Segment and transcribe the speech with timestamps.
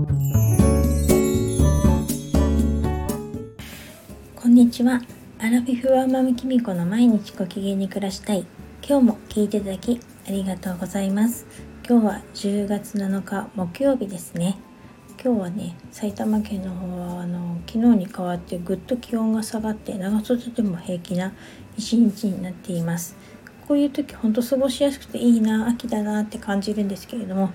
[0.00, 0.08] こ
[4.48, 5.02] んにちは。
[5.38, 8.46] アラフィフワーマムキミコの毎日ご機嫌に暮らしたい。
[8.82, 11.44] 今日も聞いていただきありがとうございます。
[11.86, 14.56] 今日は10月7日木曜日ですね。
[15.22, 21.34] 今日はね埼玉県の方はあの昨日に変わってぐっと気温が下がって長袖でも平気な
[21.76, 23.16] 一日になっています。
[23.68, 27.50] こういう時ほんと過ごしやすくていいな秋だなって感じるんですけれども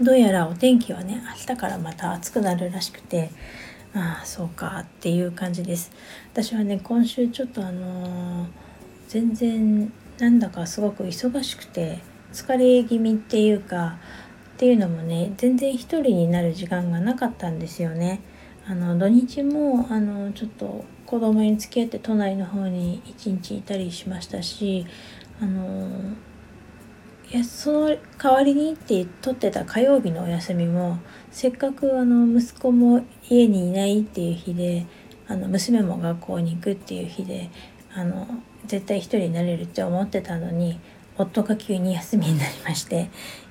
[0.00, 3.30] どうやらお天気はね明日からまた暑くなるらしくて
[3.94, 5.90] ああそうかっていう感じです。
[6.32, 8.48] 私はね今週ちょっとあのー、
[9.08, 11.98] 全然なんだかすごく忙しくて
[12.32, 13.98] 疲れ気味っていうか
[14.54, 18.20] っていうのもね全然一人になる時間がなかったんですよね。
[18.66, 24.86] あの土日もあのちょっと子供に付き合って都内の方に一日いたりしましたし
[25.42, 25.90] あの
[27.32, 30.98] いやその代わりにって取ってた火曜日のお休みも
[31.30, 34.84] せっかくあの息子も家にいないっていう日で
[35.28, 37.48] あの娘も学校に行くっていう日で
[37.94, 38.26] あの
[38.66, 40.80] 絶対一人になれるって思ってたのに
[41.18, 43.10] 夫が急に休みになりまして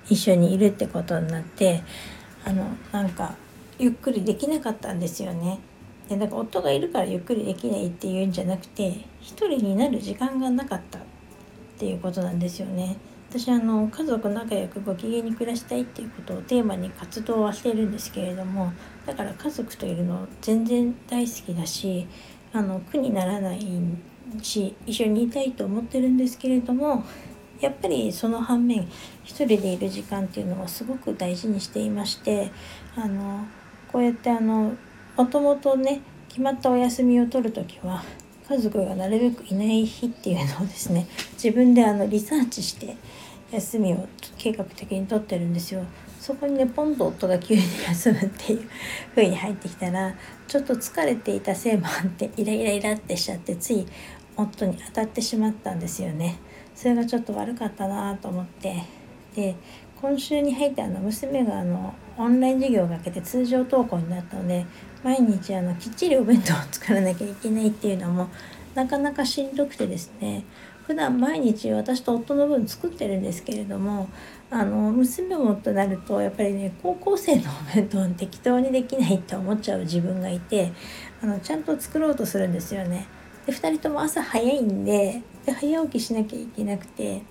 [0.10, 1.82] 一緒にいるってことになって
[2.44, 3.36] あのなんか
[3.78, 5.60] ゆっくりできなかったんですよね。
[6.10, 11.02] でだか夫がいるからゆっくりできないっていうんじゃなくて一人になる時間がなかったっ
[11.78, 12.98] ていうことなんですよね。
[13.30, 18.74] 私あの家族仲良くご機嫌に暮らしたいっていうことをテーマに活動はしてるんですけれども
[19.06, 22.08] だから家族といるの全然大好きだし
[22.54, 23.60] あの苦にならない
[24.42, 27.04] し一緒にいたいと思ってるんですけれども
[27.62, 28.88] やっぱりその反面
[29.24, 32.52] 一人でいる時間っていうのはすごく大事にしていまして
[32.96, 33.46] あの
[33.92, 34.74] こうやってあの
[35.18, 38.04] もともとね決まったお休みを取る時は
[38.48, 42.98] 家族がなるべくいない日っていうのをですね自分であのリサーチして
[43.52, 45.84] 休みを計画的に取ってるんですよ。
[46.20, 48.70] そこにねポンと夫が急に休むっていう
[49.16, 50.14] 風に入ってきたら
[50.48, 53.86] ちょっと疲れていたせいもあってイライライラってしちゃってつい
[54.36, 56.40] 夫に当たってしまったんですよね。
[56.76, 58.84] それがちょっと悪かったなと思って
[59.36, 59.56] で
[60.02, 64.66] 今週に入ってあの娘があのオンライン授業が明けて通常登校になったので
[65.04, 68.30] 毎日あのきっちりお弁当を作らなきゃいけないっていうのも
[68.76, 70.44] なかなかしんどくてですね
[70.90, 74.10] 普段毎日私と夫の分作ってるんですけれども
[74.50, 80.72] あの娘もとなるとやっぱりね高校生のお弁当適当にできないって思っちゃう自分がいて
[81.22, 83.06] あのちゃんと作ろうとするんですよね。
[83.46, 87.22] で2人とも朝早いんでで早起きしなきゃいけなくて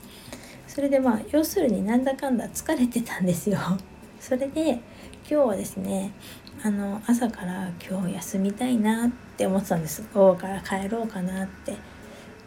[0.68, 3.58] それでまあ要するになんだかんだ疲れてたんですよ。
[4.20, 4.80] それで今
[5.28, 6.12] 日はですね
[6.62, 11.74] あの朝から今日休みたいなって思ってたんです午後から帰ろうかなって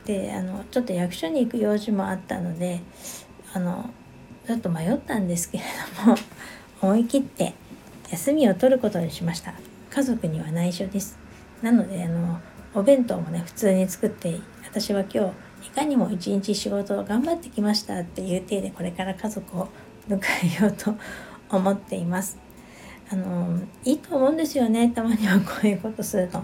[0.05, 2.81] であのちょっと役所に行く用事もあったので
[3.53, 3.89] あの
[4.47, 5.63] ちょっと迷ったんですけれ
[6.05, 6.17] ども
[6.81, 7.53] 思い切って
[8.09, 9.53] 休みを取ることにしました。
[9.89, 11.17] 家族には内緒です。
[11.61, 12.39] なのであの
[12.73, 19.67] お弁当もね普通に作って私は今日いかにも一日仕事を頑張ってきましたっていう体でこれから家族を
[20.09, 20.19] 迎
[20.59, 20.95] えようと
[21.49, 22.50] 思っています。
[23.11, 24.89] あのいいと思うんですよね。
[24.89, 26.41] たまにはこういうことすると。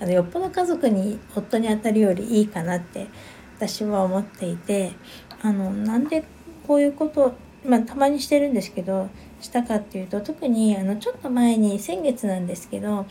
[0.00, 3.08] あのよっぽど家族に夫に当たるよりいいかなって
[3.56, 4.92] 私は思っていて。
[5.40, 6.24] あのなんで
[6.66, 7.34] こういうこと
[7.64, 13.04] まあ、たまにしてるんですけどしたかっていうと特にあのちょっと前に先月なんですけど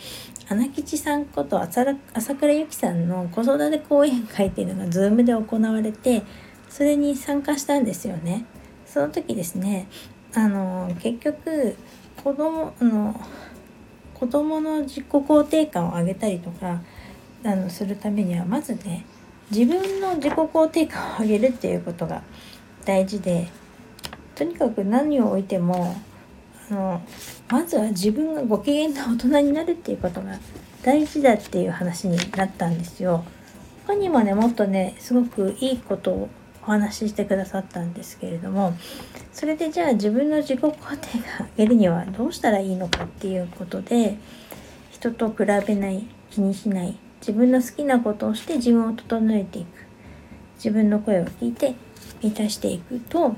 [0.50, 6.23] 穴吉さんこと朝倉由紀さんの子育て講演会っていうのが Zoom で行われて
[6.69, 8.46] それに参加したんですよね。
[8.85, 9.88] その時ですね
[10.38, 11.75] あの結局
[12.24, 13.20] 子供あの
[14.14, 16.80] 子供の自己肯定感を上げたりとか
[17.44, 19.03] あのするためにはまずね
[19.50, 22.22] 自分の自己肯定感を上げるっていうことが
[22.86, 23.50] 大事で
[24.36, 25.96] とにかく何を置いても
[26.70, 27.02] あの
[27.50, 30.38] まずは自分がご機嫌な大人になるっていうことが
[30.84, 33.26] 大事だっていう話になったんですよ。
[33.88, 36.30] 他にもねもっとねすごくいいこと
[36.67, 38.75] お話ししてくださったんですけれども
[39.31, 44.17] それでじゃあ自分の自己肯定が上げるにはどうしたらいいのかっていうことで
[44.91, 49.67] 人と比べない気にしない自分の好きなことをして自分を整えていく
[50.55, 51.75] 自分の声を聞いて
[52.22, 53.35] 満たしていくと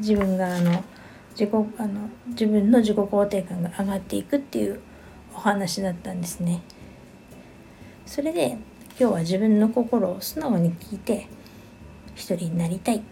[0.00, 0.84] 自分があの
[1.30, 4.80] 自己あの自分の自己肯定感が上がっていくっていう
[5.34, 6.62] お話だったんですね。
[8.04, 8.58] それで
[8.98, 11.28] 今日は自分の心を素直に聞いて
[12.14, 13.02] 一人になりたい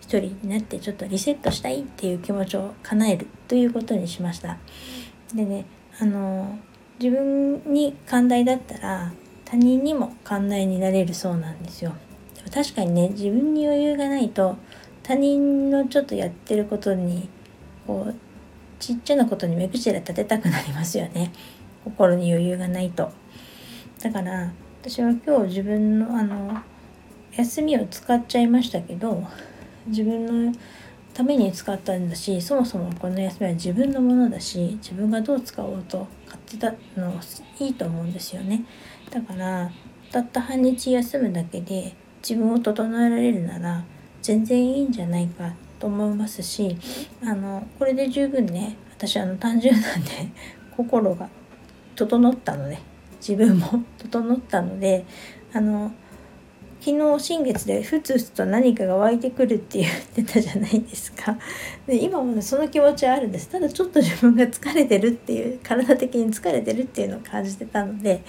[0.00, 4.58] 一人になってちょっとリセットしたいっていう気持ちを叶えるということにしました。
[5.34, 5.64] でね
[6.00, 6.58] あの
[6.98, 9.12] 自分に寛大だったら
[9.44, 11.92] 他人にも寛大になれるそうなんですよ
[12.44, 12.50] で。
[12.50, 14.56] 確かにね自分に余裕がないと
[15.02, 17.28] 他人のちょっとやってることに
[17.86, 18.14] こう
[18.78, 21.32] ちっちゃなことに目くじら立てたくなりますよね
[21.84, 23.10] 心に余裕がないと
[24.02, 24.52] だから
[24.82, 26.62] 私は今日自分のあの
[27.36, 29.24] 休みを使っちゃいましたけど
[29.86, 30.54] 自分の
[31.14, 37.20] ために使ったんだしそもそもこの休みは自分のものだし自分がどう使おうと買ってたの
[37.58, 38.64] いいと思うんですよね。
[39.10, 39.70] だから
[40.12, 43.84] たった半日休むだけで自分を整えられるなら
[44.22, 46.76] 全然いいんじゃないかと思いますし
[47.22, 50.10] あのこれで十分ね私あの単純なんで
[50.76, 51.28] 心が
[51.96, 52.78] 整ったので
[53.20, 55.04] 自分も整ったので
[55.52, 55.92] あの
[56.80, 61.38] 昨日新月でふつふつと何かが湧いてくるって言ってたじゃないですか。
[61.86, 63.50] で今も、ね、その気持ちはあるんです。
[63.50, 68.22] ただちょっと自分が疲れてるっていう体的に疲れてるっていうのを感じてたので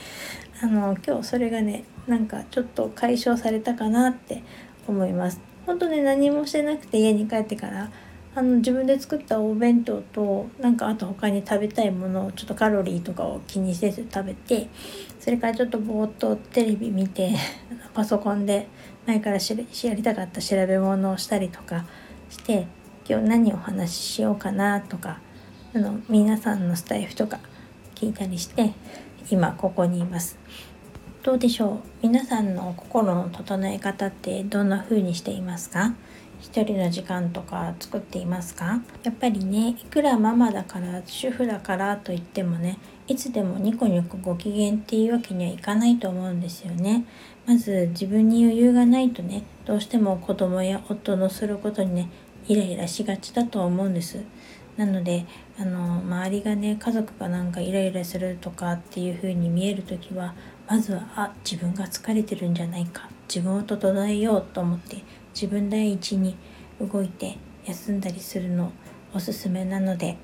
[0.62, 4.44] あの今日それがねなんかちょっと解消されたかなって
[4.86, 5.40] 思います。
[5.66, 7.90] 本当ね何もしてなくて家に帰ってから
[8.34, 14.70] あの自分で作ったお弁当となんかあと他に食べたいものをちょっとカロリーとかを気にせず食べて
[15.20, 17.32] それからちょっとぼーっとテレビ見て
[17.94, 18.68] パソコンで
[19.06, 21.86] 前からしやりたかった調べ物をしたりとか
[22.30, 22.68] して
[23.10, 25.20] 今日何お話ししようかなとか
[25.76, 27.40] あの皆さんのスタイフとか
[27.96, 28.72] 聞いたりして
[29.30, 30.38] 今ここにいます。
[31.24, 31.80] どうでしょう？
[32.02, 35.94] 皆さんの心の整え方ってどんな風にしていますか？
[36.42, 38.82] 一人の時間とか作っていますか？
[39.04, 42.78] やっぱりねいくらママだから主婦だからといってもね
[43.08, 47.06] いつでもニコニコご機嫌っていうわけにはいかないと思うんですよね。
[47.46, 52.10] まず自分に余裕がないとねどうしても子供や夫のすることにね
[52.48, 54.20] イライラしがちだと思うんです。
[54.78, 55.26] なので
[55.60, 60.34] あの周りがね家族がなんかイライラするとかっていう風に見える時は
[60.68, 65.04] まずはあ自分が疲れてるんじゃないか自分を整えようと思って
[65.34, 66.36] 自分第一に
[66.80, 68.72] 動いて休んだりするの
[69.14, 70.18] おすすめなので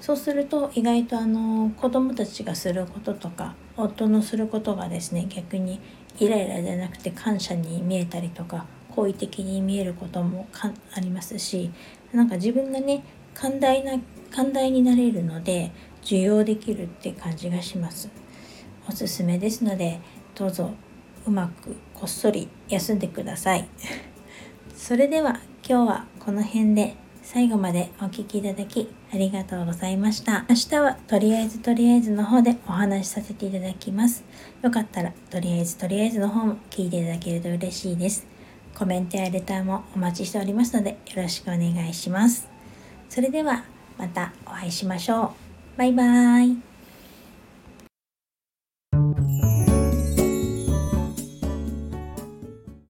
[0.00, 5.80] そうすると意外とあの子供たちがすることとか夫のすることがですね逆に
[6.18, 10.48] イライラじゃなくて感謝に見えたりとか好意的に見えることも
[10.94, 11.70] ありますし
[12.12, 13.04] なんか自分がね
[13.34, 13.98] 寛大な
[14.30, 15.70] 寛大になれるので
[16.02, 18.08] 受容できるって感じがします。
[18.88, 20.00] おすすめですので
[20.34, 20.70] どうぞ
[21.26, 23.68] うまくこっそり休んでください
[24.80, 30.46] それでは今日はこの辺で最後までお聴きいただきありがとうございました。
[30.48, 34.24] 明日はとりあえずとりあえずの方でお話しさせていただきます。
[34.62, 38.26] よかったらとりあえずとりあえずの方も聞いていただけると嬉しいです。
[38.74, 42.48] コメントやレターもお待ちしておりますのでよろしくお願いします。
[43.10, 43.64] それでは
[43.98, 45.34] またお会いしましょ
[45.76, 45.78] う。
[45.78, 46.69] バイバーイ。